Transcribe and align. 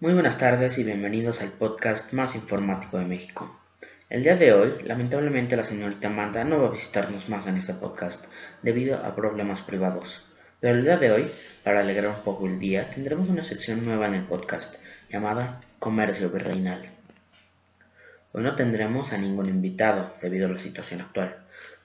Muy 0.00 0.14
buenas 0.14 0.38
tardes 0.38 0.78
y 0.78 0.82
bienvenidos 0.82 1.42
al 1.42 1.50
podcast 1.50 2.14
más 2.14 2.34
informático 2.34 2.98
de 2.98 3.04
México. 3.04 3.60
El 4.08 4.22
día 4.22 4.34
de 4.34 4.54
hoy, 4.54 4.82
lamentablemente, 4.82 5.56
la 5.56 5.62
señorita 5.62 6.08
Amanda 6.08 6.42
no 6.42 6.58
va 6.62 6.68
a 6.68 6.70
visitarnos 6.70 7.28
más 7.28 7.46
en 7.46 7.58
este 7.58 7.74
podcast 7.74 8.24
debido 8.62 8.96
a 9.04 9.14
problemas 9.14 9.60
privados. 9.60 10.24
Pero 10.58 10.78
el 10.78 10.84
día 10.84 10.96
de 10.96 11.12
hoy, 11.12 11.30
para 11.64 11.80
alegrar 11.80 12.16
un 12.16 12.24
poco 12.24 12.46
el 12.46 12.58
día, 12.58 12.88
tendremos 12.88 13.28
una 13.28 13.44
sección 13.44 13.84
nueva 13.84 14.06
en 14.06 14.14
el 14.14 14.24
podcast 14.24 14.82
llamada 15.10 15.60
Comercio 15.78 16.30
Virreinal. 16.30 16.88
Hoy 18.32 18.42
no 18.42 18.56
tendremos 18.56 19.12
a 19.12 19.18
ningún 19.18 19.50
invitado 19.50 20.14
debido 20.22 20.46
a 20.46 20.50
la 20.50 20.58
situación 20.58 21.02
actual, 21.02 21.36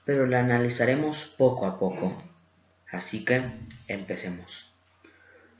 pero 0.06 0.24
la 0.24 0.40
analizaremos 0.40 1.26
poco 1.36 1.66
a 1.66 1.78
poco. 1.78 2.16
Así 2.90 3.26
que, 3.26 3.42
empecemos. 3.88 4.74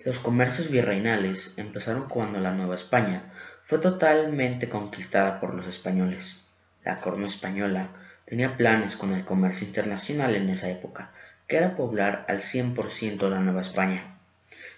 Los 0.07 0.21
comercios 0.21 0.71
virreinales 0.71 1.59
empezaron 1.59 2.09
cuando 2.09 2.39
la 2.39 2.53
Nueva 2.53 2.77
España 2.77 3.25
fue 3.65 3.81
totalmente 3.81 4.69
conquistada 4.69 5.41
por 5.41 5.53
los 5.53 5.67
españoles. 5.67 6.49
La 6.85 7.01
corona 7.01 7.27
española 7.27 7.89
tenía 8.25 8.57
planes 8.57 8.95
con 8.95 9.13
el 9.13 9.25
comercio 9.25 9.67
internacional 9.67 10.37
en 10.37 10.49
esa 10.49 10.71
época, 10.71 11.11
que 11.49 11.57
era 11.57 11.75
poblar 11.75 12.25
al 12.29 12.37
100% 12.37 13.29
la 13.29 13.41
Nueva 13.41 13.63
España. 13.63 14.17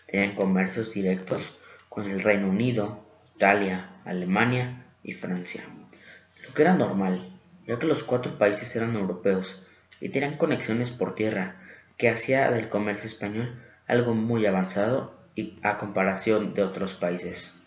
Tenían 0.06 0.34
comercios 0.34 0.94
directos 0.94 1.58
con 1.90 2.10
el 2.10 2.22
Reino 2.22 2.48
Unido, 2.48 3.04
Italia, 3.36 3.90
Alemania 4.06 4.86
y 5.02 5.12
Francia, 5.12 5.62
lo 6.42 6.54
que 6.54 6.62
era 6.62 6.72
normal, 6.72 7.28
ya 7.66 7.78
que 7.78 7.86
los 7.86 8.02
cuatro 8.02 8.38
países 8.38 8.74
eran 8.76 8.96
europeos 8.96 9.66
y 10.00 10.08
tenían 10.08 10.38
conexiones 10.38 10.90
por 10.90 11.14
tierra, 11.14 11.56
que 11.98 12.08
hacía 12.08 12.50
del 12.50 12.70
comercio 12.70 13.08
español 13.08 13.62
algo 13.86 14.14
muy 14.14 14.46
avanzado 14.46 15.17
a 15.62 15.78
comparación 15.78 16.54
de 16.54 16.62
otros 16.62 16.94
países. 16.94 17.60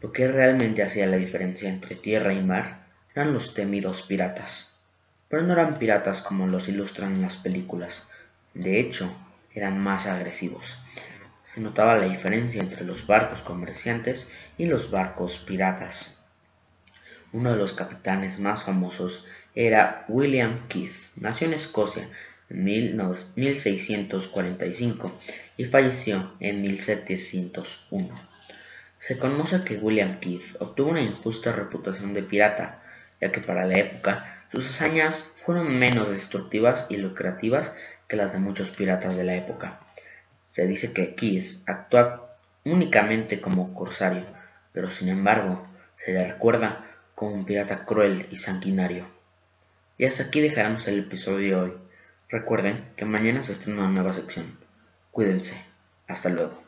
Lo 0.00 0.12
que 0.12 0.28
realmente 0.28 0.82
hacía 0.82 1.06
la 1.06 1.16
diferencia 1.16 1.68
entre 1.68 1.96
tierra 1.96 2.32
y 2.34 2.42
mar 2.42 2.86
eran 3.14 3.32
los 3.32 3.54
temidos 3.54 4.02
piratas. 4.02 4.78
Pero 5.28 5.42
no 5.42 5.54
eran 5.54 5.78
piratas 5.78 6.22
como 6.22 6.46
los 6.46 6.68
ilustran 6.68 7.14
en 7.14 7.22
las 7.22 7.36
películas. 7.36 8.10
De 8.54 8.78
hecho, 8.78 9.12
eran 9.54 9.80
más 9.80 10.06
agresivos. 10.06 10.78
Se 11.42 11.60
notaba 11.60 11.96
la 11.96 12.06
diferencia 12.06 12.60
entre 12.60 12.84
los 12.84 13.06
barcos 13.06 13.42
comerciantes 13.42 14.30
y 14.58 14.66
los 14.66 14.90
barcos 14.90 15.38
piratas. 15.38 16.22
Uno 17.32 17.52
de 17.52 17.56
los 17.56 17.72
capitanes 17.72 18.38
más 18.38 18.64
famosos 18.64 19.26
era 19.54 20.04
William 20.08 20.68
Keith. 20.68 21.10
Nació 21.16 21.46
en 21.46 21.54
Escocia 21.54 22.06
en 22.50 22.64
1645 22.64 25.12
y 25.56 25.64
falleció 25.64 26.32
en 26.40 26.62
1701. 26.62 28.20
Se 28.98 29.18
conoce 29.18 29.62
que 29.64 29.76
William 29.76 30.20
Keith 30.20 30.56
obtuvo 30.58 30.90
una 30.90 31.02
injusta 31.02 31.52
reputación 31.52 32.14
de 32.14 32.22
pirata, 32.22 32.82
ya 33.20 33.32
que 33.32 33.40
para 33.40 33.66
la 33.66 33.78
época 33.78 34.44
sus 34.50 34.68
hazañas 34.68 35.32
fueron 35.44 35.78
menos 35.78 36.08
destructivas 36.08 36.86
y 36.90 36.96
lucrativas 36.96 37.74
que 38.08 38.16
las 38.16 38.32
de 38.32 38.38
muchos 38.38 38.70
piratas 38.70 39.16
de 39.16 39.24
la 39.24 39.34
época. 39.34 39.80
Se 40.42 40.66
dice 40.66 40.92
que 40.92 41.14
Keith 41.14 41.62
actuó 41.66 42.28
únicamente 42.64 43.40
como 43.40 43.74
corsario, 43.74 44.24
pero 44.72 44.90
sin 44.90 45.08
embargo 45.08 45.66
se 46.04 46.12
le 46.12 46.26
recuerda 46.26 46.84
como 47.14 47.32
un 47.32 47.44
pirata 47.44 47.84
cruel 47.84 48.26
y 48.30 48.36
sanguinario. 48.36 49.06
Y 49.98 50.04
hasta 50.04 50.24
aquí 50.24 50.40
dejaremos 50.40 50.86
el 50.88 51.00
episodio 51.00 51.38
de 51.38 51.54
hoy. 51.54 51.72
Recuerden 52.28 52.84
que 52.96 53.04
mañana 53.04 53.42
se 53.42 53.52
estrena 53.52 53.82
una 53.82 53.90
nueva 53.90 54.12
sección. 54.12 54.65
Cuídense. 55.16 55.56
Hasta 56.08 56.28
luego. 56.28 56.65